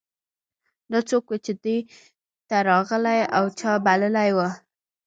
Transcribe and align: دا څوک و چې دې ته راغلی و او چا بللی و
دا 0.91 0.99
څوک 1.09 1.25
و 1.31 1.35
چې 1.45 1.53
دې 1.63 1.77
ته 2.47 2.57
راغلی 2.69 3.19
و 3.23 3.29
او 3.37 3.45
چا 3.59 3.71
بللی 3.85 4.29
و 4.35 4.39